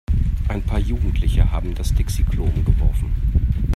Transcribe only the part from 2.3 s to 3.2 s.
umgeworfen.